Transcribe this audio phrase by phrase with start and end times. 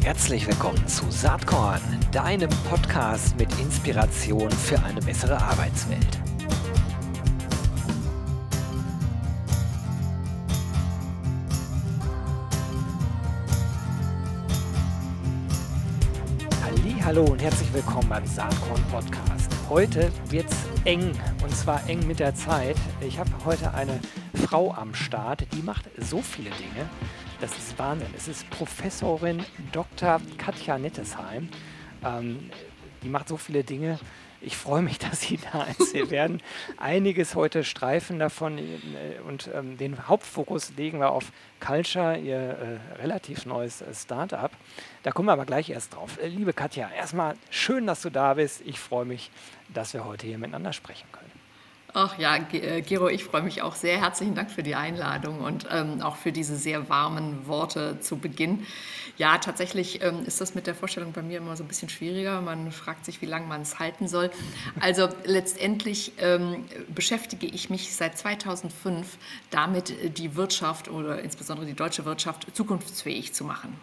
[0.00, 6.22] Herzlich willkommen zu Saatkorn, deinem Podcast mit Inspiration für eine bessere Arbeitswelt.
[17.04, 19.50] Hallo und herzlich willkommen beim Saatkorn Podcast.
[19.68, 21.12] Heute wird es eng
[21.42, 22.76] und zwar eng mit der Zeit.
[23.02, 24.00] Ich habe heute eine
[24.46, 26.88] Frau am Start, die macht so viele Dinge.
[27.42, 28.06] Das ist Wahnsinn.
[28.16, 30.20] Es ist Professorin Dr.
[30.38, 31.48] Katja Nettesheim.
[32.04, 32.52] Ähm,
[33.02, 33.98] die macht so viele Dinge.
[34.40, 35.92] Ich freue mich, dass Sie da ist.
[35.92, 36.40] Wir werden
[36.76, 38.60] einiges heute streifen davon
[39.26, 44.52] und ähm, den Hauptfokus legen wir auf Culture, Ihr äh, relativ neues äh, Startup.
[45.02, 46.20] Da kommen wir aber gleich erst drauf.
[46.22, 48.62] Äh, liebe Katja, erstmal schön, dass du da bist.
[48.64, 49.32] Ich freue mich,
[49.74, 51.21] dass wir heute hier miteinander sprechen können.
[51.94, 54.00] Ach ja, äh, Gero, ich freue mich auch sehr.
[54.00, 58.66] Herzlichen Dank für die Einladung und ähm, auch für diese sehr warmen Worte zu Beginn.
[59.18, 62.40] Ja, tatsächlich ähm, ist das mit der Vorstellung bei mir immer so ein bisschen schwieriger.
[62.40, 64.30] Man fragt sich, wie lange man es halten soll.
[64.80, 69.18] Also letztendlich ähm, beschäftige ich mich seit 2005
[69.50, 73.78] damit, die Wirtschaft oder insbesondere die deutsche Wirtschaft zukunftsfähig zu machen.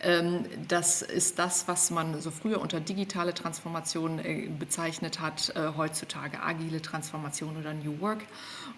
[0.00, 5.72] Ähm, das ist das, was man so früher unter digitale Transformation äh, bezeichnet hat, äh,
[5.76, 8.20] heutzutage agile Transformation oder New Work.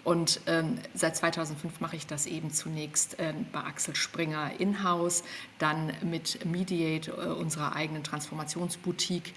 [0.03, 5.23] Und ähm, seit 2005 mache ich das eben zunächst ähm, bei Axel Springer in-house,
[5.59, 9.33] dann mit Mediate, äh, unserer eigenen Transformationsboutique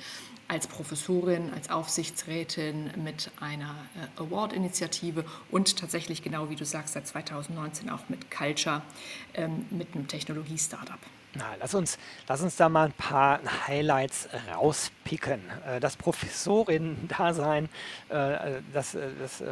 [0.49, 7.07] als Professorin, als Aufsichtsrätin mit einer äh, Award-Initiative und tatsächlich, genau wie du sagst, seit
[7.07, 8.83] 2019 auch mit Culture,
[9.35, 10.99] ähm, mit einem Technologie-Startup.
[11.37, 15.41] Na, lass uns, lass uns da mal ein paar Highlights rauspicken.
[15.67, 17.69] Äh, das Professorin-Dasein,
[18.09, 19.43] äh, das, das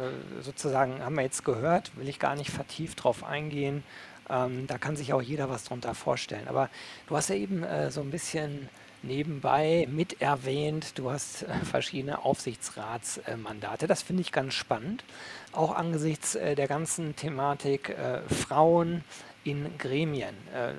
[0.41, 3.83] sozusagen haben wir jetzt gehört, will ich gar nicht vertieft drauf eingehen.
[4.29, 6.47] Ähm, da kann sich auch jeder was drunter vorstellen.
[6.47, 6.69] Aber
[7.07, 8.69] du hast ja eben so ein bisschen
[9.03, 13.87] nebenbei mit erwähnt, du hast äh, verschiedene Aufsichtsratsmandate.
[13.87, 15.03] Das finde ich ganz spannend,
[15.51, 19.03] auch angesichts äh, der ganzen Thematik äh, Frauen
[19.43, 20.33] in Gremien,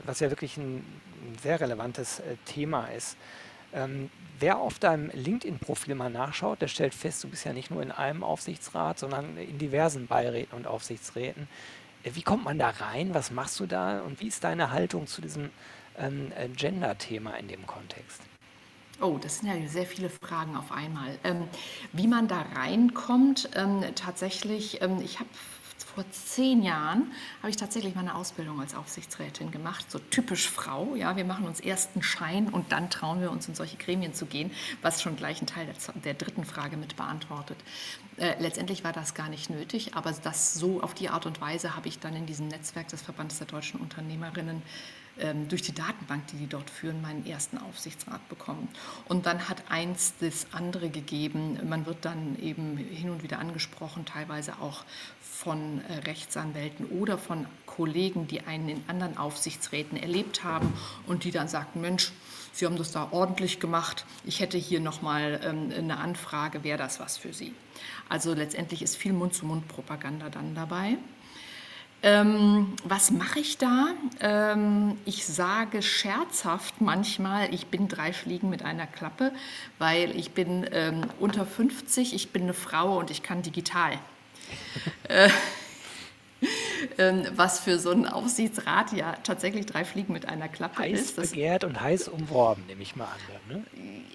[0.07, 0.87] was ja wirklich ein
[1.43, 3.19] sehr relevantes Thema ist.
[3.75, 4.09] Ähm,
[4.41, 7.91] wer auf deinem LinkedIn-Profil mal nachschaut, der stellt fest, du bist ja nicht nur in
[7.91, 11.47] einem Aufsichtsrat, sondern in diversen Beiräten und Aufsichtsräten.
[12.05, 13.13] Wie kommt man da rein?
[13.13, 14.01] Was machst du da?
[14.01, 15.51] Und wie ist deine Haltung zu diesem
[15.97, 18.21] ein Gender-Thema in dem Kontext?
[19.01, 21.19] Oh, das sind ja sehr viele Fragen auf einmal.
[21.25, 21.49] Ähm,
[21.93, 25.29] wie man da reinkommt, ähm, tatsächlich, ähm, ich habe
[25.95, 30.97] vor zehn Jahren habe ich tatsächlich meine Ausbildung als Aufsichtsrätin gemacht, so typisch Frau.
[30.97, 34.13] Ja, wir machen uns erst einen Schein und dann trauen wir uns in solche Gremien
[34.13, 34.51] zu gehen,
[34.83, 37.59] was schon gleich einen Teil der, der dritten Frage mit beantwortet.
[38.17, 41.77] Äh, letztendlich war das gar nicht nötig, aber das so auf die Art und Weise
[41.77, 44.63] habe ich dann in diesem Netzwerk des Verbandes der deutschen Unternehmerinnen ähm,
[45.49, 48.69] durch die Datenbank, die die dort führen, meinen ersten Aufsichtsrat bekommen.
[49.07, 51.59] Und dann hat eins das andere gegeben.
[51.69, 54.85] Man wird dann eben hin und wieder angesprochen, teilweise auch
[55.21, 60.73] von äh, Rechtsanwälten oder von Kollegen, die einen in anderen Aufsichtsräten erlebt haben
[61.07, 62.13] und die dann sagten, Mensch,
[62.53, 64.07] Sie haben das da ordentlich gemacht.
[64.25, 67.53] Ich hätte hier nochmal ähm, eine Anfrage, wäre das was für Sie?
[68.09, 70.97] Also letztendlich ist viel Mund-zu-Mund-Propaganda dann dabei.
[72.05, 73.87] Ähm, was mache ich da?
[74.21, 79.33] Ähm, ich sage scherzhaft manchmal, ich bin drei Fliegen mit einer Klappe,
[79.79, 83.93] weil ich bin ähm, unter 50, ich bin eine Frau und ich kann digital.
[85.09, 85.31] äh,
[87.37, 91.19] was für so einen Aufsichtsrat ja tatsächlich drei Fliegen mit einer Klappe heiß ist.
[91.19, 93.57] Heiß begehrt und heiß umworben, nehme ich mal an.
[93.57, 93.65] Ne?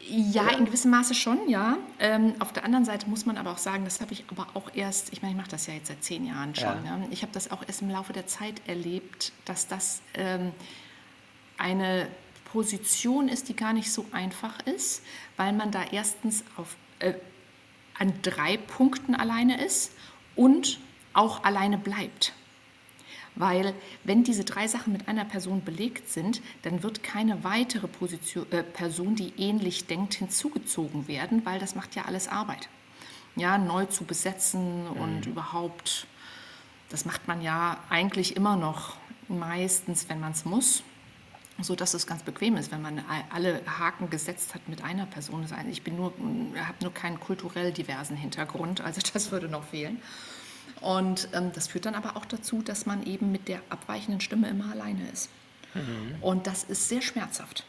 [0.07, 1.77] Ja, in gewissem Maße schon, ja.
[1.99, 4.71] Ähm, auf der anderen Seite muss man aber auch sagen, das habe ich aber auch
[4.73, 6.85] erst, ich meine, ich mache das ja jetzt seit zehn Jahren schon.
[6.85, 6.97] Ja.
[6.97, 7.07] Ja.
[7.11, 10.51] Ich habe das auch erst im Laufe der Zeit erlebt, dass das ähm,
[11.57, 12.07] eine
[12.51, 15.03] Position ist, die gar nicht so einfach ist,
[15.37, 17.13] weil man da erstens auf, äh,
[17.97, 19.91] an drei Punkten alleine ist
[20.35, 20.79] und
[21.13, 22.33] auch alleine bleibt.
[23.35, 28.51] Weil wenn diese drei Sachen mit einer Person belegt sind, dann wird keine weitere Position,
[28.51, 32.67] äh, Person, die ähnlich denkt, hinzugezogen werden, weil das macht ja alles Arbeit.
[33.35, 35.01] Ja, neu zu besetzen mhm.
[35.01, 36.07] und überhaupt,
[36.89, 38.97] das macht man ja eigentlich immer noch
[39.27, 40.83] meistens, wenn man es muss
[41.61, 45.45] so dass es ganz bequem ist, wenn man alle Haken gesetzt hat mit einer Person.
[45.69, 46.13] Ich bin nur,
[46.55, 50.01] habe nur keinen kulturell diversen Hintergrund, also das würde noch fehlen.
[50.81, 54.49] Und ähm, das führt dann aber auch dazu, dass man eben mit der abweichenden Stimme
[54.49, 55.29] immer alleine ist.
[55.73, 56.15] Mhm.
[56.21, 57.65] Und das ist sehr schmerzhaft.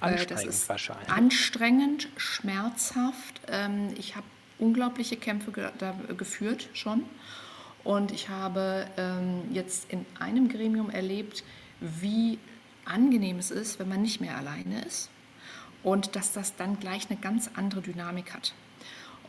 [0.00, 1.08] Äh, anstrengend das ist wahrscheinlich.
[1.08, 3.40] Anstrengend, schmerzhaft.
[3.48, 4.26] Ähm, ich habe
[4.58, 5.70] unglaubliche Kämpfe ge
[6.16, 7.04] geführt schon.
[7.84, 11.44] Und ich habe ähm, jetzt in einem Gremium erlebt,
[11.80, 12.38] wie
[12.84, 15.10] angenehm es ist, wenn man nicht mehr alleine ist
[15.82, 18.52] und dass das dann gleich eine ganz andere Dynamik hat.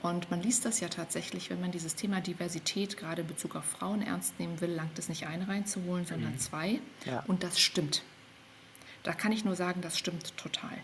[0.02, 3.66] Und man liest das ja tatsächlich, wenn man dieses Thema Diversität gerade in Bezug auf
[3.66, 6.40] Frauen ernst nehmen will, langt es nicht ein reinzuholen, sondern mhm.
[6.40, 6.80] zwei.
[7.06, 7.24] Ja.
[7.28, 8.04] Und das stimmt.
[9.04, 10.78] Da kann ich nur sagen, das stimmt total.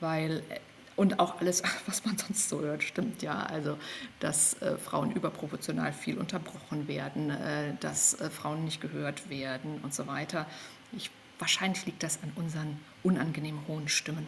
[0.00, 0.60] Weil äh,
[0.96, 3.42] und auch alles, was man sonst so hört, stimmt ja.
[3.44, 3.78] Also,
[4.18, 9.94] dass äh, Frauen überproportional viel unterbrochen werden, äh, dass äh, Frauen nicht gehört werden und
[9.94, 10.46] so weiter.
[10.92, 14.26] Ich, wahrscheinlich liegt das an unseren unangenehm hohen Stimmen.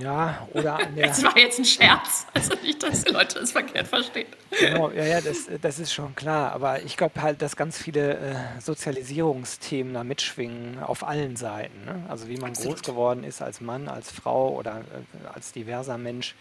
[0.00, 1.08] Ja, oder an der.
[1.08, 2.26] Das war jetzt ein Scherz.
[2.32, 4.28] Also nicht, dass die Leute es verkehrt verstehen.
[4.58, 6.52] Genau, ja, ja, das, das ist schon klar.
[6.52, 11.84] Aber ich glaube halt, dass ganz viele äh, Sozialisierungsthemen da mitschwingen auf allen Seiten.
[11.84, 12.04] Ne?
[12.08, 12.76] Also wie man Absolut.
[12.76, 16.34] groß geworden ist als Mann, als Frau oder äh, als diverser Mensch.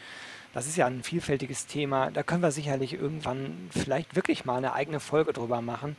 [0.53, 2.11] Das ist ja ein vielfältiges Thema.
[2.11, 5.95] Da können wir sicherlich irgendwann vielleicht wirklich mal eine eigene Folge drüber machen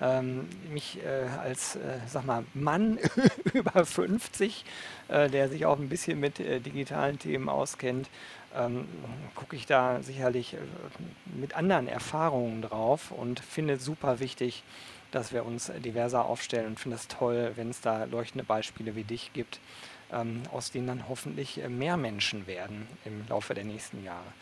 [0.00, 2.98] ähm, mich äh, als, äh, sag mal, Mann
[3.52, 4.64] über 50,
[5.08, 8.08] äh, der sich auch ein bisschen mit äh, digitalen Themen auskennt,
[8.56, 8.86] ähm,
[9.34, 10.58] gucke ich da sicherlich äh,
[11.38, 14.62] mit anderen Erfahrungen drauf und finde es super wichtig,
[15.10, 19.04] dass wir uns diverser aufstellen und finde es toll, wenn es da leuchtende Beispiele wie
[19.04, 19.60] dich gibt,
[20.52, 24.32] aus denen dann hoffentlich äh, mehr Menschen werden im Laufe der nächsten Jahre.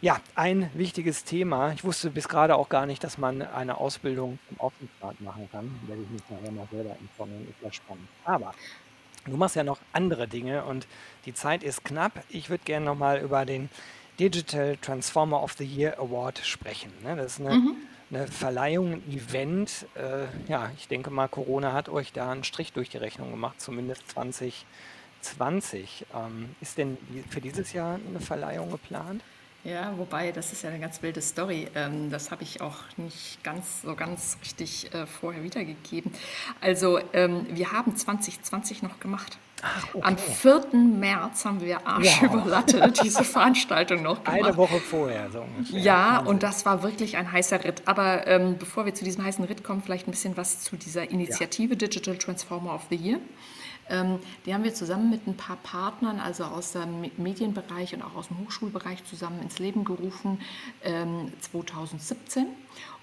[0.00, 1.72] Ja, ein wichtiges Thema.
[1.72, 5.80] Ich wusste bis gerade auch gar nicht, dass man eine Ausbildung im Aufsichtsrat machen kann.
[5.86, 7.48] Werde ich mich nachher mal selber informieren.
[7.48, 8.06] Ist ja spannend.
[8.24, 8.54] Aber
[9.24, 10.86] du machst ja noch andere Dinge und
[11.24, 12.22] die Zeit ist knapp.
[12.28, 13.70] Ich würde gerne noch mal über den
[14.20, 16.92] Digital Transformer of the Year Award sprechen.
[17.02, 17.16] Ne?
[17.16, 17.76] Das ist eine, mhm.
[18.14, 19.86] Eine Verleihung, ein Event.
[19.94, 23.60] Äh, ja, ich denke mal, Corona hat euch da einen Strich durch die Rechnung gemacht,
[23.60, 26.06] zumindest 2020.
[26.14, 26.96] Ähm, ist denn
[27.28, 29.22] für dieses Jahr eine Verleihung geplant?
[29.64, 31.68] Ja, wobei, das ist ja eine ganz wilde Story.
[31.74, 36.12] Ähm, das habe ich auch nicht ganz so ganz richtig äh, vorher wiedergegeben.
[36.60, 39.38] Also, ähm, wir haben 2020 noch gemacht.
[39.62, 40.04] Ach, okay.
[40.04, 40.66] Am 4.
[40.74, 42.34] März haben wir Arsch wow.
[42.34, 44.44] über Latte diese Veranstaltung noch gemacht.
[44.44, 45.80] Eine Woche vorher, so ungefähr.
[45.80, 47.82] Ja, und das war wirklich ein heißer Ritt.
[47.86, 51.10] Aber ähm, bevor wir zu diesem heißen Ritt kommen, vielleicht ein bisschen was zu dieser
[51.10, 51.78] Initiative ja.
[51.78, 53.18] Digital Transformer of the Year.
[53.88, 58.14] Ähm, die haben wir zusammen mit ein paar Partnern, also aus dem Medienbereich und auch
[58.14, 60.40] aus dem Hochschulbereich zusammen ins Leben gerufen
[60.82, 62.46] ähm, 2017.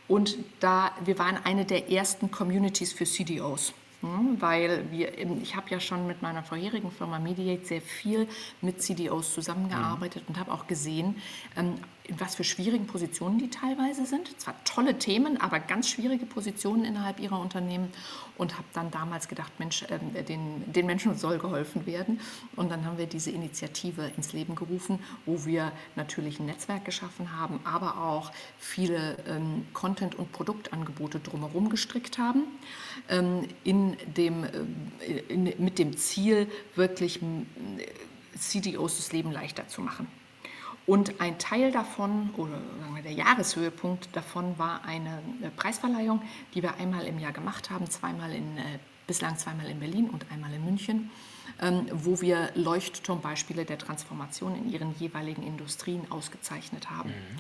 [0.07, 3.74] Und da, wir waren eine der ersten Communities für CDOs.
[4.01, 8.27] Hm, weil wir, ich habe ja schon mit meiner vorherigen Firma Mediate sehr viel
[8.62, 10.30] mit CDOs zusammengearbeitet mhm.
[10.36, 11.22] und habe auch gesehen,
[11.56, 11.75] ähm,
[12.06, 14.39] in was für schwierigen Positionen die teilweise sind.
[14.39, 17.92] Zwar tolle Themen, aber ganz schwierige Positionen innerhalb ihrer Unternehmen
[18.38, 22.19] und habe dann damals gedacht, Mensch, äh, den, den Menschen soll geholfen werden.
[22.56, 27.38] Und dann haben wir diese Initiative ins Leben gerufen, wo wir natürlich ein Netzwerk geschaffen
[27.38, 32.44] haben, aber auch viele ähm, Content- und Produktangebote drumherum gestrickt haben,
[33.09, 34.50] ähm, in dem, äh,
[35.27, 37.19] in, mit dem Ziel, wirklich
[38.38, 40.07] CDOs das Leben leichter zu machen.
[40.88, 46.22] Und ein Teil davon, oder sagen wir der Jahreshöhepunkt davon, war eine äh, Preisverleihung,
[46.54, 50.25] die wir einmal im Jahr gemacht haben, zweimal in, äh, bislang zweimal in Berlin und
[50.31, 51.12] einmal in München,
[51.62, 57.10] ähm, wo wir Leuchtturmbeispiele der Transformation in ihren jeweiligen Industrien ausgezeichnet haben.
[57.10, 57.39] Mhm.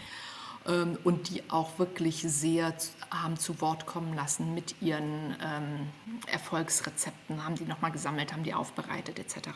[0.67, 2.75] Ähm, und die auch wirklich sehr
[3.09, 5.87] haben zu Wort kommen lassen mit ihren ähm,
[6.27, 9.49] Erfolgsrezepten, haben die nochmal gesammelt, haben die aufbereitet etc.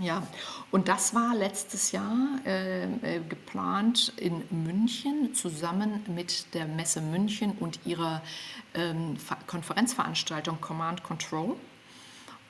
[0.00, 0.24] Ja,
[0.70, 7.52] und das war letztes Jahr äh, äh, geplant in München zusammen mit der Messe München
[7.58, 8.22] und ihrer
[8.74, 9.16] ähm,
[9.48, 11.56] Konferenzveranstaltung Command Control.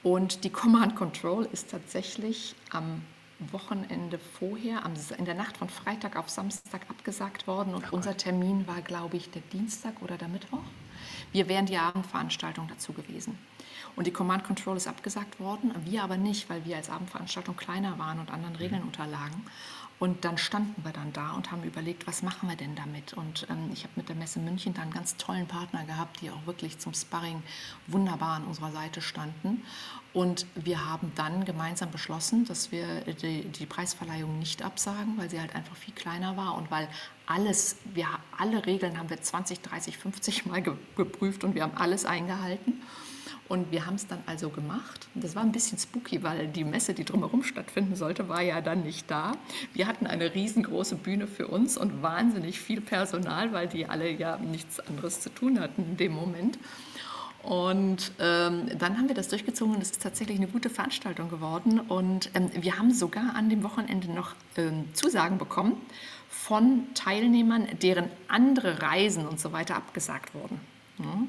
[0.02, 3.02] Und die Command Control ist tatsächlich am
[3.38, 8.67] Wochenende vorher, am, in der Nacht von Freitag auf Samstag abgesagt worden und unser Termin
[8.67, 10.64] war, glaube ich, der Dienstag oder der Mittwoch.
[11.33, 13.38] Wir wären die Abendveranstaltung dazu gewesen.
[13.99, 17.99] Und die Command Control ist abgesagt worden, wir aber nicht, weil wir als Abendveranstaltung kleiner
[17.99, 19.45] waren und anderen Regeln unterlagen.
[19.99, 23.14] Und dann standen wir dann da und haben überlegt, was machen wir denn damit?
[23.14, 26.31] Und ähm, ich habe mit der Messe München da einen ganz tollen Partner gehabt, die
[26.31, 27.43] auch wirklich zum Sparring
[27.88, 29.64] wunderbar an unserer Seite standen.
[30.12, 35.40] Und wir haben dann gemeinsam beschlossen, dass wir die, die Preisverleihung nicht absagen, weil sie
[35.40, 36.88] halt einfach viel kleiner war und weil
[37.26, 38.07] alles, wir
[38.38, 42.81] alle Regeln haben wir 20, 30, 50 Mal geprüft und wir haben alles eingehalten.
[43.49, 45.09] Und wir haben es dann also gemacht.
[45.14, 48.83] Das war ein bisschen spooky, weil die Messe, die drumherum stattfinden sollte, war ja dann
[48.83, 49.33] nicht da.
[49.73, 54.37] Wir hatten eine riesengroße Bühne für uns und wahnsinnig viel Personal, weil die alle ja
[54.37, 56.59] nichts anderes zu tun hatten in dem Moment.
[57.43, 61.81] Und ähm, dann haben wir das durchgezogen und es ist tatsächlich eine gute Veranstaltung geworden.
[61.81, 65.81] Und ähm, wir haben sogar an dem Wochenende noch ähm, Zusagen bekommen
[66.28, 70.61] von Teilnehmern, deren andere Reisen und so weiter abgesagt wurden.
[70.99, 71.28] Mhm.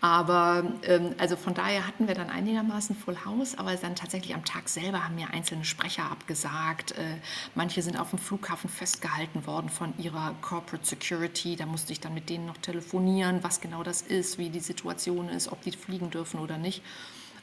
[0.00, 4.44] Aber ähm, also von daher hatten wir dann einigermaßen Full House, aber dann tatsächlich am
[4.44, 6.92] Tag selber haben mir einzelne Sprecher abgesagt.
[6.92, 7.16] Äh,
[7.54, 11.56] manche sind auf dem Flughafen festgehalten worden von ihrer Corporate Security.
[11.56, 15.30] Da musste ich dann mit denen noch telefonieren, was genau das ist, wie die Situation
[15.30, 16.82] ist, ob die fliegen dürfen oder nicht.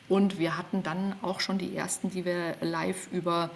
[0.08, 3.50] Und wir hatten dann auch schon die ersten, die wir live über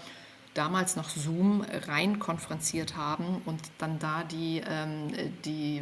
[0.58, 5.10] damals noch Zoom rein konferenziert haben und dann da die, ähm,
[5.46, 5.82] die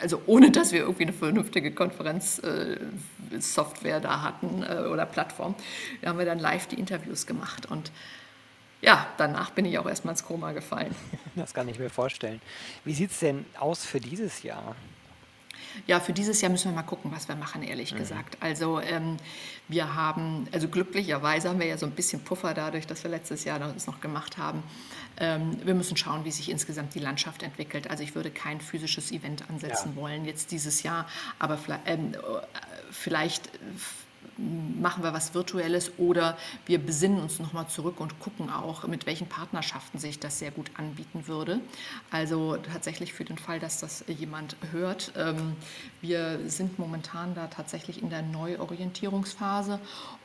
[0.00, 5.54] also ohne dass wir irgendwie eine vernünftige Konferenzsoftware äh, da hatten äh, oder Plattform,
[6.00, 7.90] da haben wir dann live die Interviews gemacht und
[8.80, 10.94] ja, danach bin ich auch erstmal ins Koma gefallen.
[11.34, 12.42] Das kann ich mir vorstellen.
[12.84, 14.76] Wie sieht es denn aus für dieses Jahr?
[15.86, 17.98] Ja, für dieses Jahr müssen wir mal gucken, was wir machen, ehrlich mhm.
[17.98, 18.36] gesagt.
[18.40, 19.16] Also ähm,
[19.68, 23.44] wir haben, also glücklicherweise haben wir ja so ein bisschen Puffer dadurch, dass wir letztes
[23.44, 24.62] Jahr das noch gemacht haben.
[25.18, 27.90] Ähm, wir müssen schauen, wie sich insgesamt die Landschaft entwickelt.
[27.90, 30.02] Also ich würde kein physisches Event ansetzen ja.
[30.02, 32.16] wollen jetzt dieses Jahr, aber vielleicht, ähm,
[32.90, 33.50] vielleicht
[34.38, 36.36] machen wir was Virtuelles oder
[36.66, 40.70] wir besinnen uns nochmal zurück und gucken auch, mit welchen Partnerschaften sich das sehr gut
[40.76, 41.60] anbieten würde.
[42.10, 45.12] Also tatsächlich für den Fall, dass das jemand hört.
[45.16, 45.56] Ähm,
[46.00, 49.78] wir sind momentan da tatsächlich in der Neuorientierungsphase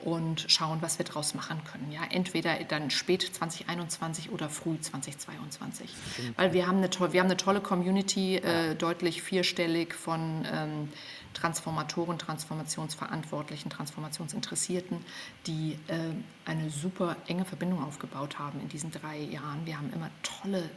[0.03, 1.91] und schauen, was wir daraus machen können.
[1.91, 5.93] Ja, entweder dann spät 2021 oder früh 2022.
[6.35, 10.89] Weil wir haben eine, wir haben eine tolle Community, äh, deutlich vierstellig von ähm,
[11.33, 15.03] Transformatoren, Transformationsverantwortlichen, Transformationsinteressierten,
[15.45, 15.99] die äh,
[16.45, 19.65] eine super enge Verbindung aufgebaut haben in diesen drei Jahren.
[19.65, 20.69] Wir haben immer tolle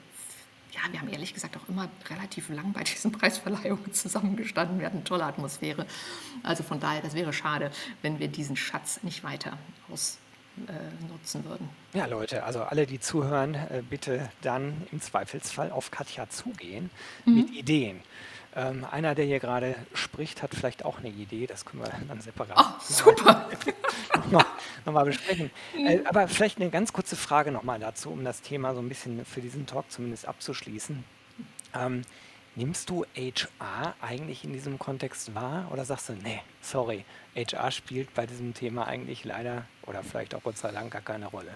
[0.73, 4.79] ja, wir haben ehrlich gesagt auch immer relativ lang bei diesen Preisverleihungen zusammengestanden.
[4.79, 5.87] Wir hatten eine tolle Atmosphäre.
[6.43, 7.71] Also von daher, das wäre schade,
[8.03, 9.59] wenn wir diesen Schatz nicht weiter
[9.91, 11.69] ausnutzen äh, würden.
[11.93, 16.91] Ja, Leute, also alle, die zuhören, äh, bitte dann im Zweifelsfall auf Katja zugehen
[17.25, 17.35] mhm.
[17.35, 18.01] mit Ideen.
[18.57, 22.21] Ähm, einer, der hier gerade spricht, hat vielleicht auch eine Idee, das können wir dann
[22.21, 23.49] separat oh, super.
[24.15, 24.45] nochmal,
[24.85, 25.51] nochmal besprechen.
[25.77, 29.25] Äh, aber vielleicht eine ganz kurze Frage nochmal dazu, um das Thema so ein bisschen
[29.25, 31.05] für diesen Talk zumindest abzuschließen.
[31.75, 32.03] Ähm,
[32.57, 37.05] nimmst du HR eigentlich in diesem Kontext wahr oder sagst du, nee, sorry,
[37.37, 41.27] HR spielt bei diesem Thema eigentlich leider oder vielleicht auch Gott sei Dank gar keine
[41.27, 41.55] Rolle?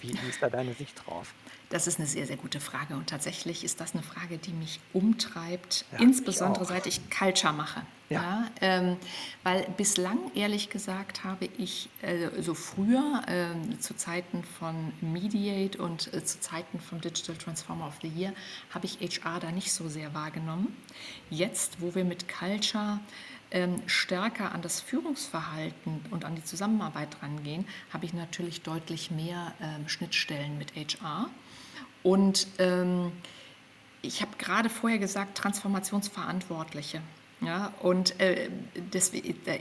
[0.00, 1.32] Wie ist da deine Sicht drauf?
[1.72, 2.94] Das ist eine sehr, sehr gute Frage.
[2.94, 7.54] Und tatsächlich ist das eine Frage, die mich umtreibt, ja, insbesondere ich seit ich Culture
[7.54, 7.82] mache.
[8.10, 8.22] Ja.
[8.22, 8.96] ja ähm,
[9.42, 16.12] weil bislang, ehrlich gesagt, habe ich äh, so früher, äh, zu Zeiten von Mediate und
[16.12, 18.34] äh, zu Zeiten vom Digital Transformer of the Year,
[18.70, 20.76] habe ich HR da nicht so sehr wahrgenommen.
[21.30, 23.00] Jetzt, wo wir mit Culture
[23.50, 29.54] ähm, stärker an das Führungsverhalten und an die Zusammenarbeit rangehen, habe ich natürlich deutlich mehr
[29.60, 31.30] ähm, Schnittstellen mit HR.
[32.02, 33.12] Und ähm,
[34.02, 37.00] ich habe gerade vorher gesagt, Transformationsverantwortliche.
[37.40, 38.50] Ja, und äh,
[38.92, 39.12] das,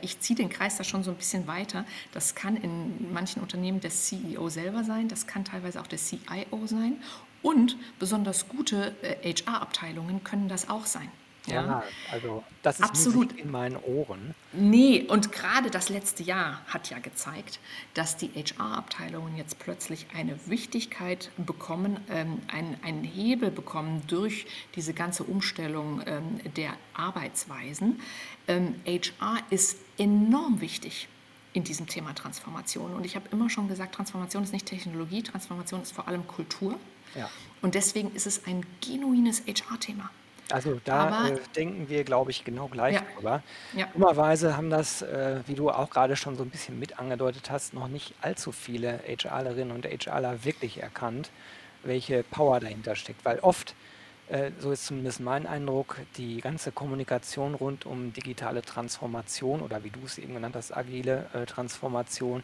[0.02, 1.84] ich ziehe den Kreis da schon so ein bisschen weiter.
[2.12, 6.68] Das kann in manchen Unternehmen der CEO selber sein, das kann teilweise auch der CIO
[6.68, 7.02] sein.
[7.42, 11.10] Und besonders gute äh, HR-Abteilungen können das auch sein.
[11.48, 13.34] Ja, ja also das ist Absolut.
[13.34, 14.36] in meinen Ohren.
[14.54, 17.60] Nee, und gerade das letzte Jahr hat ja gezeigt,
[17.94, 24.46] dass die HR-Abteilungen jetzt plötzlich eine Wichtigkeit bekommen, ähm, einen, einen Hebel bekommen durch
[24.76, 28.00] diese ganze Umstellung ähm, der Arbeitsweisen.
[28.48, 31.08] Ähm, HR ist enorm wichtig
[31.54, 32.94] in diesem Thema Transformation.
[32.94, 36.80] Und ich habe immer schon gesagt, Transformation ist nicht Technologie, Transformation ist vor allem Kultur.
[37.16, 37.30] Ja.
[37.62, 40.10] Und deswegen ist es ein genuines HR-Thema.
[40.54, 43.04] Also da äh, denken wir, glaube ich, genau gleich ja.
[43.16, 43.44] drüber.
[43.76, 43.88] Ja.
[43.94, 47.74] Dummerweise haben das, äh, wie du auch gerade schon so ein bisschen mit angedeutet hast,
[47.74, 51.30] noch nicht allzu viele HRlerinnen und HRler wirklich erkannt,
[51.84, 53.24] welche Power dahinter steckt.
[53.26, 53.76] Weil oft,
[54.30, 59.90] äh, so ist zumindest mein Eindruck, die ganze Kommunikation rund um digitale Transformation oder wie
[59.90, 62.44] du es eben genannt hast, agile äh, Transformation,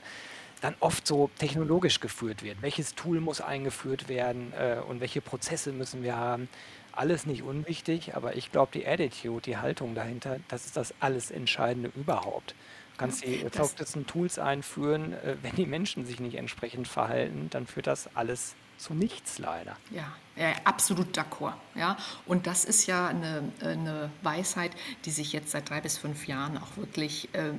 [0.61, 2.61] dann oft so technologisch geführt wird.
[2.61, 6.49] Welches Tool muss eingeführt werden äh, und welche Prozesse müssen wir haben?
[6.97, 11.31] Alles nicht unwichtig, aber ich glaube, die Attitude, die Haltung dahinter, das ist das alles
[11.31, 12.51] Entscheidende überhaupt.
[12.93, 17.67] Du kannst die verrücktesten Tools einführen, äh, wenn die Menschen sich nicht entsprechend verhalten, dann
[17.67, 19.75] führt das alles zu nichts leider.
[19.91, 21.53] Ja, ja absolut d'accord.
[21.75, 21.97] Ja?
[22.25, 24.71] Und das ist ja eine, eine Weisheit,
[25.05, 27.51] die sich jetzt seit drei bis fünf Jahren auch wirklich äh,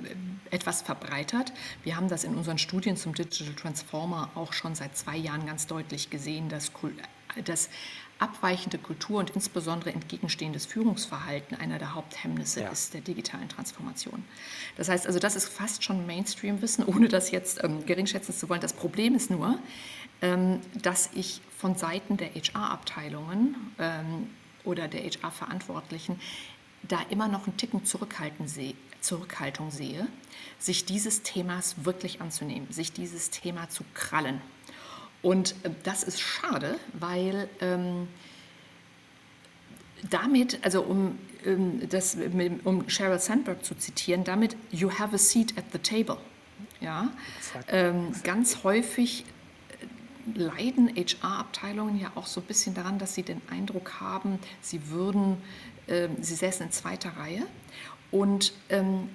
[0.50, 1.52] etwas verbreitert.
[1.82, 5.66] Wir haben das in unseren Studien zum Digital Transformer auch schon seit zwei Jahren ganz
[5.66, 6.72] deutlich gesehen, dass,
[7.42, 7.68] dass
[8.18, 12.68] abweichende Kultur und insbesondere entgegenstehendes Führungsverhalten einer der Haupthemmnisse ja.
[12.70, 14.24] ist der digitalen Transformation.
[14.76, 18.60] Das heißt also, das ist fast schon Mainstream-Wissen, ohne das jetzt ähm, geringschätzen zu wollen.
[18.60, 19.58] Das Problem ist nur,
[20.20, 24.30] ähm, dass ich von Seiten der HR-Abteilungen ähm,
[24.64, 26.20] oder der HR-Verantwortlichen
[26.82, 30.08] da immer noch einen Ticken zurückhaltend, seh, Zurückhaltung sehe,
[30.58, 34.40] sich dieses Themas wirklich anzunehmen, sich dieses Thema zu krallen.
[35.22, 38.08] Und äh, das ist schade, weil ähm,
[40.10, 42.16] damit, also um, ähm, das,
[42.64, 46.18] um Sheryl Sandberg zu zitieren, damit you have a seat at the table.
[46.80, 47.10] Ja,
[47.68, 49.24] ähm, ganz häufig
[50.34, 54.88] äh, leiden HR-Abteilungen ja auch so ein bisschen daran, dass sie den Eindruck haben, sie
[54.88, 55.38] würden,
[55.86, 57.46] äh, sie säßen in zweiter Reihe.
[58.10, 59.08] Und ähm,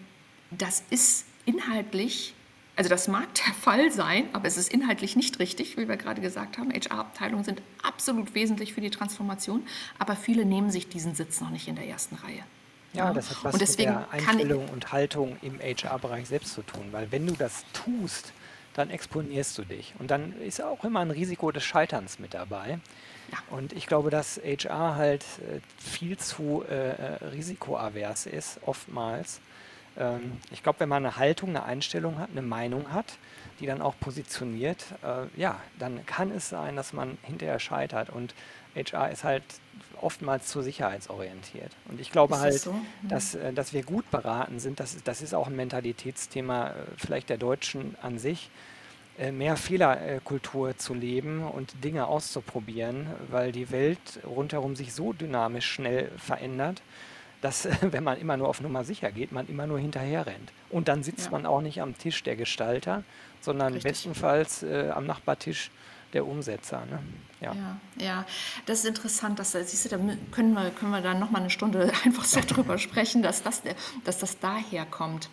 [0.51, 2.33] das ist inhaltlich
[2.75, 6.21] also das mag der Fall sein, aber es ist inhaltlich nicht richtig, wie wir gerade
[6.21, 6.71] gesagt haben.
[6.71, 9.63] HR-Abteilungen sind absolut wesentlich für die Transformation,
[9.99, 12.43] aber viele nehmen sich diesen Sitz noch nicht in der ersten Reihe.
[12.93, 16.61] Ja, das hat was und deswegen mit der Einstellung und Haltung im HR-Bereich selbst zu
[16.61, 18.33] tun, weil wenn du das tust,
[18.73, 22.79] dann exponierst du dich und dann ist auch immer ein Risiko des Scheiterns mit dabei.
[23.31, 23.37] Ja.
[23.55, 29.41] Und ich glaube, dass HR halt äh, viel zu äh, äh, risikoavers ist, oftmals
[29.97, 33.17] ähm, ich glaube, wenn man eine Haltung, eine Einstellung hat, eine Meinung hat,
[33.59, 38.09] die dann auch positioniert, äh, ja, dann kann es sein, dass man hinterher scheitert.
[38.09, 38.33] Und
[38.75, 39.43] HR ist halt
[40.01, 41.71] oftmals zu sicherheitsorientiert.
[41.89, 42.73] Und ich glaube halt, so?
[42.73, 42.85] mhm.
[43.03, 47.29] dass, äh, dass wir gut beraten sind, das, das ist auch ein Mentalitätsthema äh, vielleicht
[47.29, 48.49] der Deutschen an sich,
[49.17, 55.71] äh, mehr Fehlerkultur zu leben und Dinge auszuprobieren, weil die Welt rundherum sich so dynamisch
[55.71, 56.81] schnell verändert,
[57.43, 60.51] dass, wenn man immer nur auf Nummer sicher geht, man immer nur hinterher rennt.
[60.69, 61.31] Und dann sitzt ja.
[61.31, 63.03] man auch nicht am Tisch der Gestalter,
[63.41, 63.91] sondern Richtig.
[63.91, 65.69] bestenfalls äh, am Nachbartisch
[66.13, 66.85] der Umsetzer.
[66.85, 66.99] Ne?
[67.41, 67.53] Ja.
[67.53, 67.77] ja.
[67.97, 68.25] Ja,
[68.65, 69.97] das ist interessant, dass, siehst du, da
[70.31, 73.61] können wir, können wir dann nochmal eine Stunde einfach so drüber sprechen, dass das,
[74.05, 75.29] dass das daher kommt.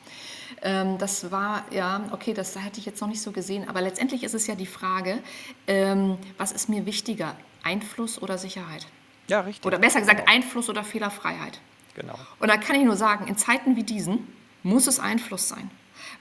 [0.62, 4.24] Ähm, das war, ja, okay, das hätte ich jetzt noch nicht so gesehen, aber letztendlich
[4.24, 5.20] ist es ja die Frage,
[5.66, 8.86] ähm, was ist mir wichtiger, Einfluss oder Sicherheit?
[9.28, 9.64] Ja, richtig.
[9.64, 10.32] Oder besser gesagt, genau.
[10.32, 11.60] Einfluss oder Fehlerfreiheit.
[11.94, 12.18] Genau.
[12.38, 14.26] Und da kann ich nur sagen, in Zeiten wie diesen
[14.62, 15.70] muss es Einfluss sein.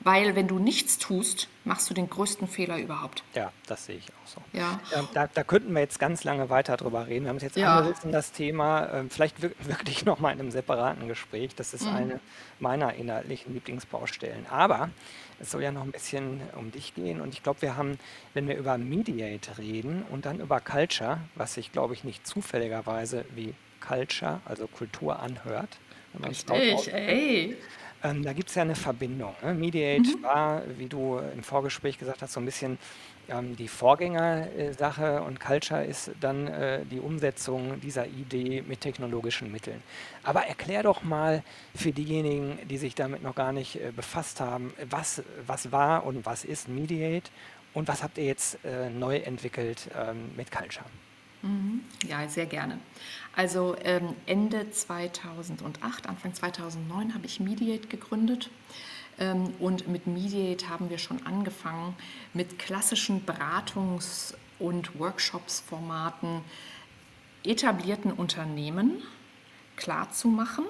[0.02, 3.24] Weil wenn du nichts tust, machst du den größten Fehler überhaupt.
[3.34, 4.41] Ja, das sehe ich auch so.
[4.54, 4.80] Ja.
[4.91, 7.26] ja da, da, könnten wir jetzt ganz lange weiter drüber reden.
[7.26, 7.78] Wir haben es jetzt ja.
[7.78, 11.54] angerissen, das Thema, äh, vielleicht wirklich nochmal in einem separaten Gespräch.
[11.56, 11.96] Das ist mhm.
[11.96, 12.20] eine
[12.60, 14.46] meiner inhaltlichen Lieblingsbaustellen.
[14.50, 14.89] Aber
[15.39, 17.20] es soll ja noch ein bisschen um dich gehen.
[17.20, 18.00] Und ich glaube, wir haben,
[18.34, 23.26] wenn wir über Mediate reden und dann über Culture, was sich, glaube ich, nicht zufälligerweise
[23.36, 25.78] wie Culture, also Kultur anhört.
[26.24, 27.58] Richtig, ey.
[28.02, 29.36] Ähm, da gibt es ja eine Verbindung.
[29.44, 29.54] Ne?
[29.54, 30.24] Mediate mhm.
[30.24, 32.78] war, wie du im Vorgespräch gesagt hast, so ein bisschen
[33.28, 39.84] ähm, die Vorgängersache und Culture ist dann äh, die Umsetzung dieser Idee mit technologischen Mitteln.
[40.24, 41.44] Aber erklär doch mal
[41.76, 46.26] für diejenigen, die sich damit noch gar nicht äh, befasst haben, was, was war und
[46.26, 47.30] was ist Mediate
[47.74, 50.86] und was habt ihr jetzt äh, neu entwickelt ähm, mit Culture?
[51.42, 51.82] Mhm.
[52.08, 52.80] Ja, sehr gerne.
[53.39, 58.49] Also ähm, Ende 2008, Anfang 2009 habe ich Mediate gegründet.
[59.17, 61.95] Ähm, und mit Mediate haben wir schon angefangen,
[62.34, 66.41] mit klassischen Beratungs- und Workshops-Formaten
[67.45, 69.02] etablierten Unternehmen
[69.78, 70.65] klarzumachen,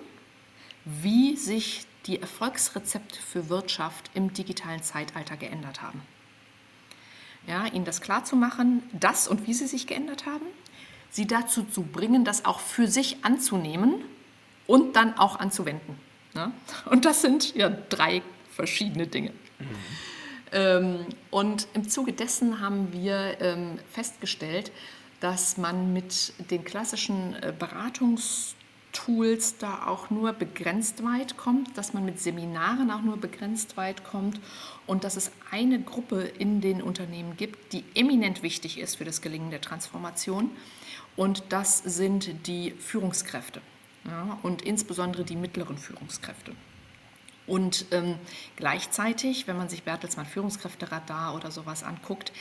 [0.85, 6.03] wie sich die Erfolgsrezepte für Wirtschaft im digitalen Zeitalter geändert haben
[7.49, 10.45] ja, ihnen das klarzumachen, dass und wie sie sich geändert haben,
[11.09, 13.95] sie dazu zu bringen, das auch für sich anzunehmen
[14.67, 15.97] und dann auch anzuwenden.
[16.33, 16.51] Ne?
[16.85, 19.31] Und das sind ja drei verschiedene Dinge.
[19.59, 19.65] Mhm.
[20.51, 24.71] Ähm, und im Zuge dessen haben wir ähm, festgestellt,
[25.19, 28.55] dass man mit den klassischen äh, Beratungs
[28.91, 34.03] Tools da auch nur begrenzt weit kommt, dass man mit Seminaren auch nur begrenzt weit
[34.03, 34.39] kommt
[34.87, 39.21] und dass es eine Gruppe in den Unternehmen gibt, die eminent wichtig ist für das
[39.21, 40.49] Gelingen der Transformation
[41.19, 43.61] und das sind die Führungskräfte
[44.05, 46.53] ja, und insbesondere die mittleren Führungskräfte.
[47.45, 48.15] Und ähm,
[48.55, 52.31] gleichzeitig, wenn man sich Bertelsmann Führungskräfteradar oder sowas anguckt,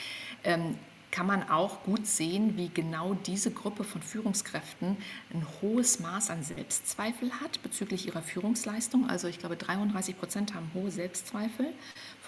[0.44, 0.76] ähm,
[1.10, 4.96] kann man auch gut sehen, wie genau diese Gruppe von Führungskräften
[5.34, 9.10] ein hohes Maß an Selbstzweifel hat bezüglich ihrer Führungsleistung.
[9.10, 11.72] Also ich glaube, 33 Prozent haben hohe Selbstzweifel,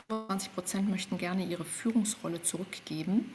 [0.08, 3.30] 25 Prozent möchten gerne ihre Führungsrolle zurückgeben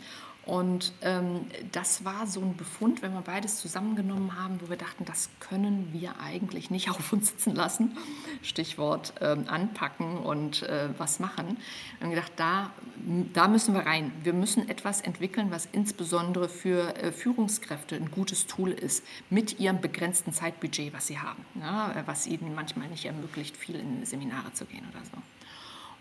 [0.45, 5.03] und ähm, das war so ein Befund, wenn wir beides zusammengenommen haben, wo wir dachten,
[5.03, 7.97] das können wir eigentlich nicht auf uns sitzen lassen.
[8.43, 11.57] Stichwort ähm, anpacken und äh, was machen.
[11.97, 12.71] Wir haben gedacht, da,
[13.33, 14.11] da müssen wir rein.
[14.21, 19.81] Wir müssen etwas entwickeln, was insbesondere für äh, Führungskräfte ein gutes Tool ist, mit ihrem
[19.81, 24.53] begrenzten Zeitbudget, was sie haben, ja, äh, was ihnen manchmal nicht ermöglicht, viel in Seminare
[24.53, 25.17] zu gehen oder so.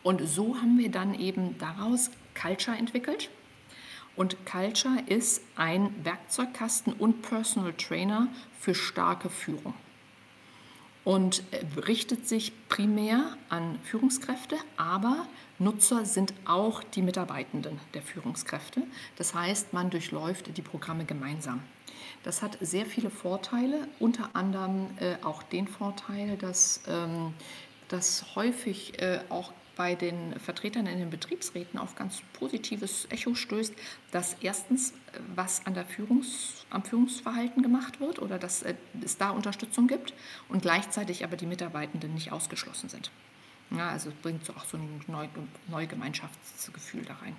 [0.03, 3.31] Und so haben wir dann eben daraus Culture entwickelt
[4.17, 8.29] und Culture ist ein Werkzeugkasten und Personal Trainer
[8.61, 9.75] für starke Führung.
[11.05, 15.27] und äh, richtet sich primär an Führungskräfte, aber
[15.59, 18.83] Nutzer sind auch die Mitarbeitenden der Führungskräfte.
[19.17, 21.63] Das heißt, man durchläuft die Programme gemeinsam.
[22.23, 27.35] Das hat sehr viele Vorteile, unter anderem äh, auch den Vorteil, dass ähm,
[27.89, 33.75] das häufig äh, auch bei den Vertretern in den Betriebsräten auf ganz positives Echo stößt,
[34.11, 39.17] dass erstens äh, was an der Führungs-, am Führungsverhalten gemacht wird oder dass äh, es
[39.17, 40.15] da Unterstützung gibt
[40.49, 43.11] und gleichzeitig aber die Mitarbeitenden nicht ausgeschlossen sind.
[43.71, 45.27] Ja, also es bringt so auch so ein neu,
[45.69, 47.37] neues Gemeinschaftsgefühl da rein.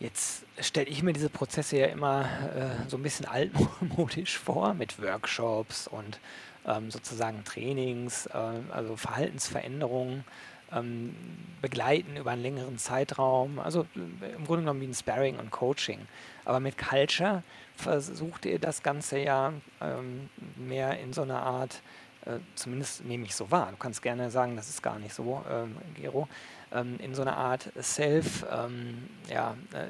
[0.00, 5.00] Jetzt stelle ich mir diese Prozesse ja immer äh, so ein bisschen altmodisch vor mit
[5.00, 6.18] Workshops und
[6.66, 8.38] ähm, sozusagen Trainings, äh,
[8.70, 10.24] also Verhaltensveränderungen
[10.72, 11.14] ähm,
[11.62, 13.58] begleiten über einen längeren Zeitraum.
[13.58, 16.00] Also äh, im Grunde genommen wie ein Sparring und Coaching.
[16.44, 17.42] Aber mit Culture
[17.76, 21.82] versucht ihr das Ganze ja ähm, mehr in so einer Art,
[22.26, 25.42] äh, zumindest nehme ich so wahr, du kannst gerne sagen, das ist gar nicht so,
[25.50, 26.28] ähm, Gero,
[26.72, 29.86] ähm, in so einer Art Self, ähm, ja, äh,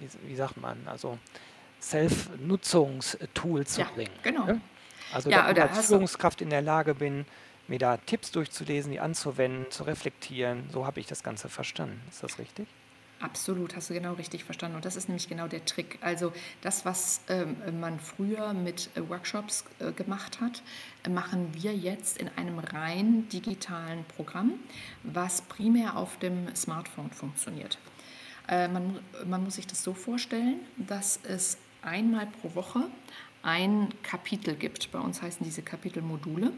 [0.00, 1.18] wie, wie, sagt man, also
[1.80, 4.12] Self-Nutzungstool zu ja, bringen.
[4.22, 4.46] Genau.
[4.46, 4.60] Ne?
[5.12, 7.24] Also ja, dass ich als Führungskraft in der Lage bin,
[7.68, 10.68] mir da Tipps durchzulesen, die anzuwenden, zu reflektieren.
[10.72, 12.00] So habe ich das Ganze verstanden.
[12.10, 12.66] Ist das richtig?
[13.20, 14.76] Absolut, hast du genau richtig verstanden.
[14.76, 15.98] Und das ist nämlich genau der Trick.
[16.02, 20.62] Also das, was ähm, man früher mit äh, Workshops äh, gemacht hat,
[21.04, 24.54] äh, machen wir jetzt in einem rein digitalen Programm,
[25.04, 27.78] was primär auf dem Smartphone funktioniert.
[28.48, 32.82] Äh, man, man muss sich das so vorstellen, dass es einmal pro Woche
[33.42, 34.90] ein Kapitel gibt.
[34.92, 36.52] Bei uns heißen diese Kapitel Module.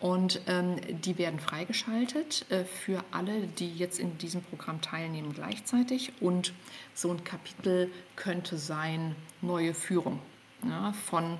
[0.00, 6.12] Und ähm, die werden freigeschaltet äh, für alle, die jetzt in diesem Programm teilnehmen gleichzeitig.
[6.20, 6.54] Und
[6.94, 10.18] so ein Kapitel könnte sein neue Führung
[10.66, 11.36] ja, von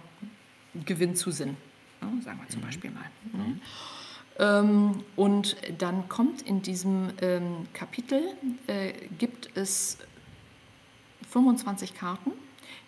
[0.85, 1.57] Gewinn zu Sinn,
[2.03, 2.67] ja, sagen wir zum mhm.
[2.67, 3.11] Beispiel mal.
[3.33, 3.61] Mhm.
[4.39, 8.23] Ähm, und dann kommt in diesem ähm, Kapitel,
[8.67, 9.99] äh, gibt es
[11.31, 12.33] 25 Karten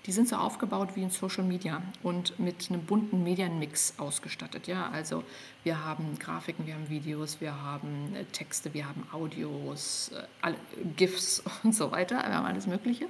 [0.07, 4.67] die sind so aufgebaut wie in Social Media und mit einem bunten Medienmix ausgestattet.
[4.67, 5.23] Ja, also
[5.63, 10.57] wir haben Grafiken, wir haben Videos, wir haben äh, Texte, wir haben Audios, äh, alle,
[10.97, 12.17] GIFs und so weiter.
[12.17, 13.07] Wir haben alles Mögliche.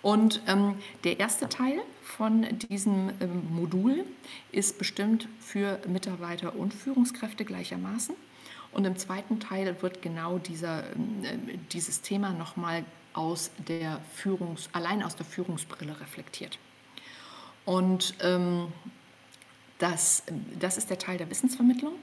[0.00, 4.04] Und ähm, der erste Teil von diesem ähm, Modul
[4.52, 8.14] ist bestimmt für Mitarbeiter und Führungskräfte gleichermaßen.
[8.72, 12.84] Und im zweiten Teil wird genau dieser, ähm, äh, dieses Thema nochmal
[13.18, 16.58] aus der Führungs-, allein aus der Führungsbrille reflektiert.
[17.64, 18.72] Und ähm,
[19.78, 20.22] das,
[20.58, 21.94] das ist der Teil der Wissensvermittlung.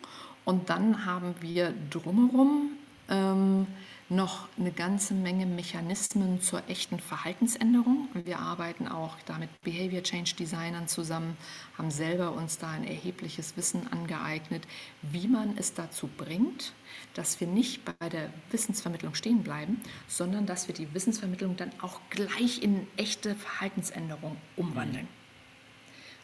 [0.44, 2.74] Und dann haben wir drumherum
[3.10, 3.66] ähm,
[4.10, 8.08] noch eine ganze Menge Mechanismen zur echten Verhaltensänderung.
[8.14, 11.38] Wir arbeiten auch da mit Behavior Change Designern zusammen,
[11.78, 14.68] haben selber uns da ein erhebliches Wissen angeeignet,
[15.02, 16.74] wie man es dazu bringt,
[17.16, 22.00] dass wir nicht bei der Wissensvermittlung stehen bleiben, sondern dass wir die Wissensvermittlung dann auch
[22.12, 25.08] gleich in echte Verhaltensänderung umwandeln.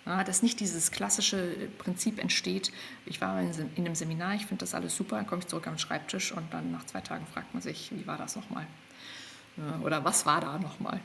[0.06, 2.72] Ja, dass nicht dieses klassische Prinzip entsteht,
[3.06, 5.78] ich war in einem Seminar, ich finde das alles super, dann komme ich zurück am
[5.78, 8.66] Schreibtisch und dann nach zwei Tagen fragt man sich, wie war das nochmal?
[9.84, 11.00] Oder was war da nochmal?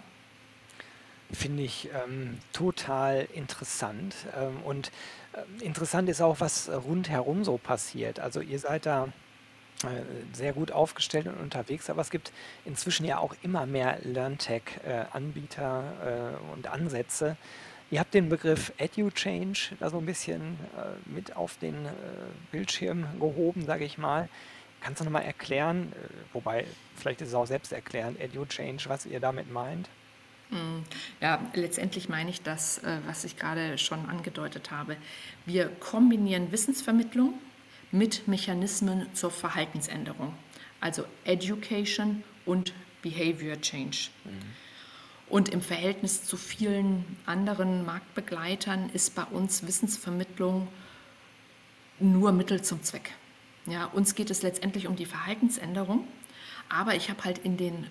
[1.32, 4.14] Finde ich ähm, total interessant.
[4.38, 4.92] Ähm, und
[5.32, 8.20] äh, interessant ist auch, was rundherum so passiert.
[8.20, 9.08] Also ihr seid da
[9.82, 12.32] äh, sehr gut aufgestellt und unterwegs, aber es gibt
[12.64, 17.36] inzwischen ja auch immer mehr LearnTech-Anbieter äh, und Ansätze,
[17.90, 21.90] Ihr habt den Begriff EduChange da so ein bisschen äh, mit auf den äh,
[22.50, 24.28] Bildschirm gehoben, sage ich mal.
[24.80, 29.20] Kannst du nochmal erklären, äh, wobei vielleicht ist es auch selbst erklärend, EduChange, was ihr
[29.20, 29.88] damit meint?
[30.50, 30.84] Hm,
[31.20, 34.96] ja, letztendlich meine ich das, äh, was ich gerade schon angedeutet habe.
[35.44, 37.34] Wir kombinieren Wissensvermittlung
[37.92, 40.34] mit Mechanismen zur Verhaltensänderung,
[40.80, 42.72] also Education und
[43.02, 44.08] Behavior Change.
[44.24, 44.65] Mhm.
[45.28, 50.68] Und im Verhältnis zu vielen anderen Marktbegleitern ist bei uns Wissensvermittlung
[51.98, 53.12] nur Mittel zum Zweck.
[53.66, 56.06] Ja, uns geht es letztendlich um die Verhaltensänderung,
[56.68, 57.90] aber ich habe halt in den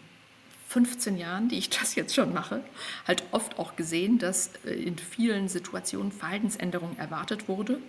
[0.69, 2.63] 15 Jahren, die ich das jetzt schon mache,
[3.07, 7.79] halt oft auch gesehen, dass äh, in vielen Situationen Verhaltensänderung erwartet wurde,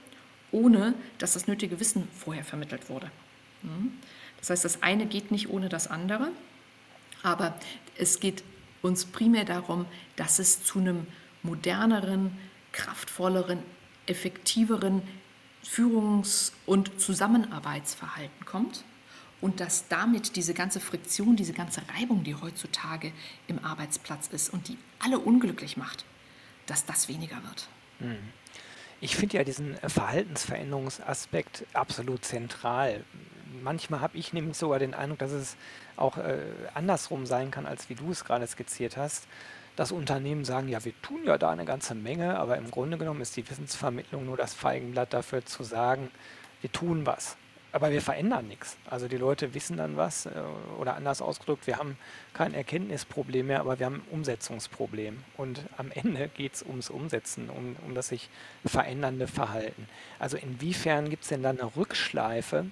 [0.50, 3.10] ohne dass das nötige Wissen vorher vermittelt wurde.
[3.62, 3.92] Hm?
[4.38, 6.30] Das heißt, das eine geht nicht ohne das andere,
[7.22, 7.58] aber
[7.96, 8.42] es geht
[8.86, 11.06] uns primär darum, dass es zu einem
[11.42, 12.36] moderneren,
[12.72, 13.60] kraftvolleren,
[14.06, 15.02] effektiveren
[15.62, 18.84] Führungs- und Zusammenarbeitsverhalten kommt
[19.40, 23.12] und dass damit diese ganze Friktion, diese ganze Reibung, die heutzutage
[23.48, 26.04] im Arbeitsplatz ist und die alle unglücklich macht,
[26.66, 27.68] dass das weniger wird.
[27.98, 28.16] Hm.
[29.00, 33.04] Ich finde ja diesen Verhaltensveränderungsaspekt absolut zentral.
[33.62, 35.56] Manchmal habe ich nämlich sogar den Eindruck, dass es
[35.96, 36.38] auch äh,
[36.74, 39.26] andersrum sein kann, als wie du es gerade skizziert hast.
[39.76, 43.20] Dass Unternehmen sagen, ja, wir tun ja da eine ganze Menge, aber im Grunde genommen
[43.20, 46.10] ist die Wissensvermittlung nur das Feigenblatt dafür zu sagen,
[46.62, 47.36] wir tun was
[47.76, 48.78] aber wir verändern nichts.
[48.88, 50.30] Also die Leute wissen dann was äh,
[50.78, 51.98] oder anders ausgedrückt, wir haben
[52.32, 55.22] kein Erkenntnisproblem mehr, aber wir haben ein Umsetzungsproblem.
[55.36, 58.30] Und am Ende geht es ums Umsetzen, um, um das sich
[58.64, 59.88] verändernde Verhalten.
[60.18, 62.64] Also inwiefern gibt es denn da eine Rückschleife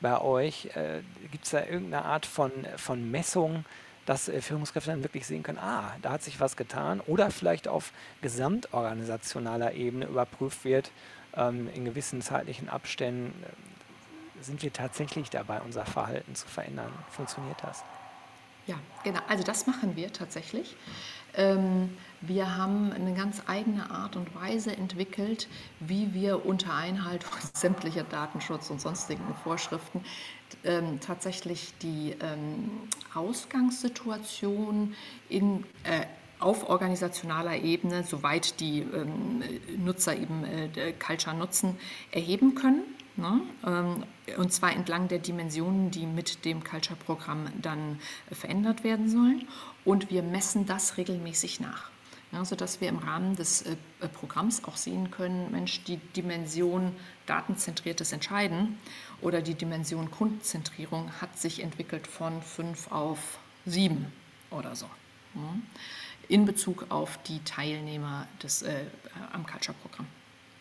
[0.00, 0.66] bei euch?
[0.74, 3.64] Äh, gibt es da irgendeine Art von, von Messung?
[4.06, 7.68] dass äh, Führungskräfte dann wirklich sehen können, ah, da hat sich was getan oder vielleicht
[7.68, 10.90] auf gesamtorganisationaler Ebene überprüft wird,
[11.36, 13.32] ähm, in gewissen zeitlichen Abständen,
[14.40, 16.92] sind wir tatsächlich dabei, unser Verhalten zu verändern?
[17.10, 17.84] Funktioniert das?
[18.66, 19.20] Ja, genau.
[19.28, 20.76] Also das machen wir tatsächlich.
[21.34, 28.04] Ähm, wir haben eine ganz eigene Art und Weise entwickelt, wie wir unter Einhaltung sämtlicher
[28.04, 30.04] Datenschutz und sonstigen Vorschriften
[30.64, 32.70] ähm, tatsächlich die ähm,
[33.14, 34.94] Ausgangssituation
[35.28, 36.06] in, äh,
[36.38, 39.42] auf organisationaler Ebene, soweit die ähm,
[39.78, 41.78] Nutzer eben äh, Culture nutzen,
[42.10, 42.82] erheben können.
[43.20, 43.42] Ne?
[43.66, 44.04] Ähm,
[44.38, 49.46] und zwar entlang der Dimensionen, die mit dem Culture-Programm dann äh, verändert werden sollen.
[49.84, 51.90] Und wir messen das regelmäßig nach.
[52.32, 56.94] Ja, sodass wir im Rahmen des äh, äh, Programms auch sehen können, Mensch, die Dimension
[57.26, 58.78] datenzentriertes Entscheiden
[59.20, 64.12] oder die Dimension Kundenzentrierung hat sich entwickelt von fünf auf sieben
[64.50, 64.86] oder so.
[65.34, 65.54] Ja,
[66.28, 68.84] in Bezug auf die Teilnehmer des, äh,
[69.32, 70.06] am Culture-Programm.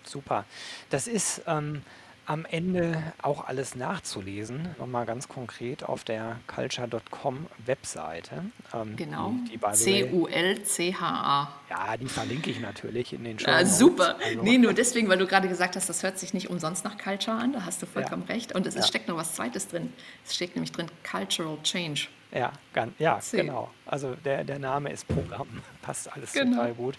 [0.04, 0.46] Super.
[0.90, 1.84] Das ist ähm,
[2.30, 8.44] am Ende auch alles nachzulesen, nochmal ganz konkret auf der culture.com Webseite.
[8.72, 9.34] Ähm, Genau,
[9.74, 11.54] C-U-L-C-H-A.
[11.72, 14.18] ja, die verlinke ich natürlich in den Show Ah, super.
[14.24, 17.00] Also, Nee, nur deswegen, weil du gerade gesagt hast, das hört sich nicht umsonst nach
[17.00, 18.54] Culture an, da hast du ja, vollkommen recht.
[18.54, 19.92] Und es ja, steckt noch was Zweites drin.
[20.24, 22.10] Es steckt nämlich drin Cultural Change.
[22.32, 23.38] ja, ganz, ja, C.
[23.38, 23.72] genau.
[23.88, 25.48] Also der, der Name ist Programm,
[25.82, 26.58] passt alles Genau.
[26.58, 26.96] total gut.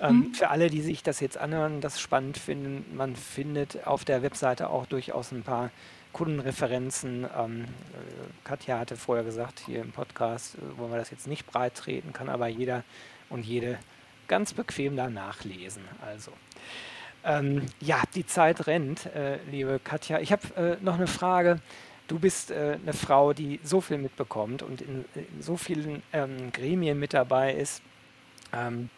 [0.00, 0.34] Ähm, Hm?
[0.34, 4.70] für alle, die sich das jetzt anhören, das spannend finden, man findet auf der Webseite
[4.70, 5.70] auch durchaus ein paar
[6.12, 7.26] Kundenreferenzen.
[7.36, 7.66] Ähm, äh,
[8.44, 12.12] Katja hatte vorher gesagt, hier im Podcast äh, wollen wir das jetzt nicht breit treten,
[12.12, 12.82] kann aber jeder
[13.28, 13.78] und jede
[14.26, 15.82] ganz bequem da nachlesen.
[16.04, 16.32] Also,
[17.24, 20.20] ähm, ja, die Zeit rennt, äh, liebe Katja.
[20.20, 21.60] Ich habe äh, noch eine Frage.
[22.08, 26.50] Du bist äh, eine Frau, die so viel mitbekommt und in, in so vielen ähm,
[26.52, 27.82] Gremien mit dabei ist.
[28.52, 28.88] Ähm,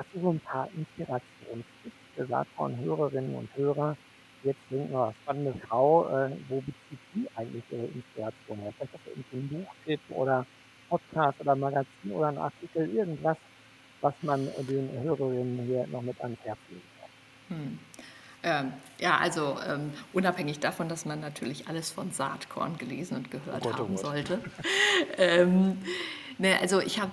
[0.00, 3.94] Hast du so ein paar Inspirationstipps für von Hörerinnen und Hörer,
[4.42, 8.72] die jetzt denken, oh, spannende Frau, äh, wo bezieht die eigentlich ihre Inspiration her?
[8.78, 10.46] Vielleicht hast du irgendwie einen Buchtipp oder
[10.88, 13.36] Podcast oder Magazin oder einen Artikel, irgendwas,
[14.00, 17.58] was man den Hörerinnen hier noch mit ans Herz legen kann.
[17.58, 17.78] Hm.
[18.42, 23.30] Ähm, ja, also ähm, unabhängig davon, dass man natürlich alles von Saatkorn gelesen und Oh
[23.32, 23.98] gehört Gott, oh haben Gott.
[23.98, 24.40] sollte.
[25.18, 25.76] ähm,
[26.38, 27.12] ne, also ich habe,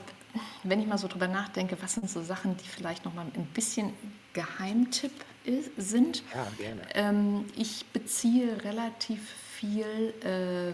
[0.63, 3.45] wenn ich mal so drüber nachdenke, was sind so Sachen, die vielleicht noch mal ein
[3.53, 3.93] bisschen
[4.33, 5.11] Geheimtipp
[5.43, 6.23] is- sind.
[6.33, 6.81] Ja, gerne.
[6.93, 9.19] Ähm, ich beziehe relativ
[9.55, 10.69] viel äh,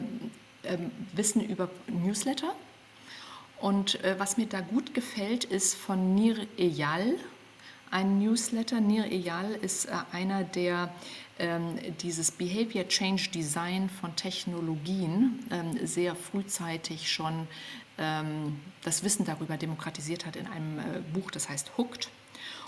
[0.67, 2.54] ähm, Wissen über Newsletter.
[3.62, 7.15] Und äh, was mir da gut gefällt, ist von Nir Eyal
[7.93, 8.82] ein Newsletter.
[8.82, 10.89] Nir Eyal ist äh, einer, der
[11.38, 17.47] ähm, dieses Behavior Change Design von Technologien ähm, sehr frühzeitig schon
[17.99, 22.10] ähm, das Wissen darüber demokratisiert hat in einem äh, Buch, das heißt Hooked.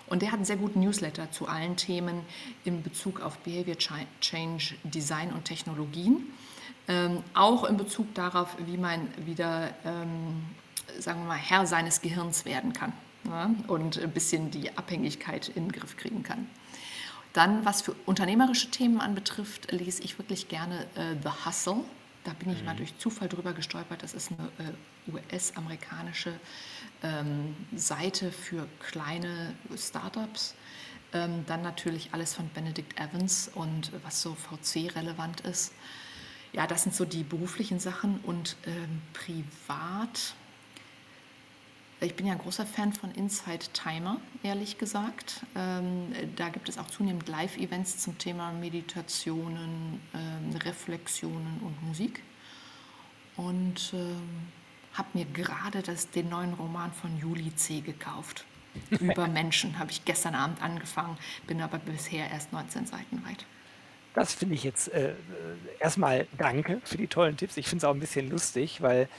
[0.07, 2.21] Und der hat einen sehr guten Newsletter zu allen Themen
[2.63, 3.77] in Bezug auf Behavior
[4.21, 6.31] Change, Design und Technologien.
[6.88, 10.43] Ähm, auch in Bezug darauf, wie man wieder, ähm,
[10.99, 12.93] sagen wir mal, Herr seines Gehirns werden kann
[13.25, 13.55] ne?
[13.67, 16.47] und ein bisschen die Abhängigkeit in den Griff kriegen kann.
[17.33, 21.83] Dann, was für unternehmerische Themen anbetrifft, lese ich wirklich gerne äh, The Hustle.
[22.23, 24.01] Da bin ich mal durch Zufall drüber gestolpert.
[24.01, 26.33] Das ist eine äh, US-amerikanische
[27.03, 30.55] ähm, Seite für kleine Startups.
[31.13, 35.73] Ähm, dann natürlich alles von Benedict Evans und äh, was so VC-relevant ist.
[36.53, 40.35] Ja, das sind so die beruflichen Sachen und ähm, privat.
[42.01, 45.45] Ich bin ja ein großer Fan von Inside Timer, ehrlich gesagt.
[45.55, 52.21] Ähm, da gibt es auch zunehmend Live-Events zum Thema Meditationen, ähm, Reflexionen und Musik.
[53.38, 54.47] Und ähm,
[54.93, 55.81] habe mir gerade
[56.13, 57.79] den neuen Roman von Juli C.
[57.79, 58.45] gekauft.
[58.89, 63.45] Über Menschen habe ich gestern Abend angefangen, bin aber bisher erst 19 Seiten weit.
[64.13, 65.13] Das finde ich jetzt äh, äh,
[65.79, 67.58] erstmal danke für die tollen Tipps.
[67.58, 69.10] Ich finde es auch ein bisschen lustig, weil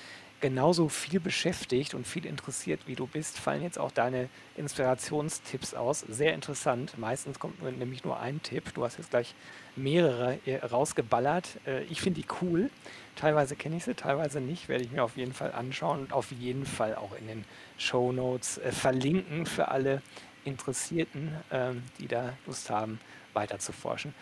[0.47, 6.05] genauso viel beschäftigt und viel interessiert, wie du bist, fallen jetzt auch deine Inspirationstipps aus.
[6.09, 6.97] Sehr interessant.
[6.99, 8.73] Meistens kommt nämlich nur ein Tipp.
[8.75, 9.35] Du hast jetzt gleich
[9.75, 11.59] mehrere äh, rausgeballert.
[11.67, 12.71] Äh, ich finde die cool.
[13.17, 14.69] Teilweise kenne ich sie, teilweise nicht.
[14.69, 17.45] Werde ich mir auf jeden Fall anschauen und auf jeden Fall auch in den
[17.77, 20.01] Show Notes äh, verlinken für alle
[20.45, 23.01] Interessierten, ähm, die da Lust haben,
[23.35, 24.15] weiter zu forschen.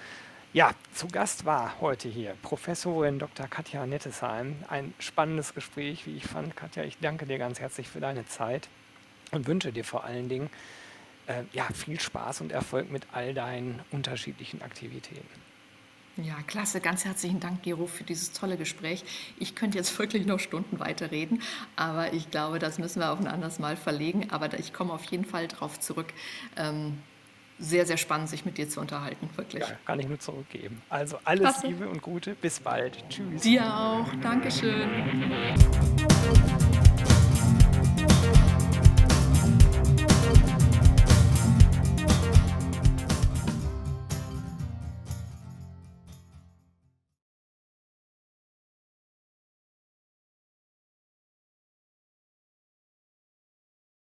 [0.54, 3.48] Ja, zu Gast war heute hier Professorin Dr.
[3.48, 4.54] Katja Nettesheim.
[4.68, 6.54] Ein spannendes Gespräch, wie ich fand.
[6.54, 8.68] Katja, ich danke dir ganz herzlich für deine Zeit
[9.32, 10.48] und wünsche dir vor allen Dingen
[11.26, 15.26] äh, ja, viel Spaß und Erfolg mit all deinen unterschiedlichen Aktivitäten.
[16.18, 16.80] Ja, klasse.
[16.80, 19.02] Ganz herzlichen Dank, Gero, für dieses tolle Gespräch.
[19.40, 21.42] Ich könnte jetzt wirklich noch Stunden weiterreden,
[21.74, 24.30] aber ich glaube, das müssen wir auf ein anderes Mal verlegen.
[24.30, 26.14] Aber ich komme auf jeden Fall darauf zurück.
[26.56, 27.02] Ähm,
[27.58, 29.62] sehr, sehr spannend, sich mit dir zu unterhalten, wirklich.
[29.62, 30.82] Ja, kann ich nur zurückgeben.
[30.88, 31.66] Also alles Klasse.
[31.68, 32.98] Liebe und Gute, bis bald.
[33.08, 33.42] Tschüss.
[33.42, 34.06] Dir auch.
[34.22, 34.88] Dankeschön.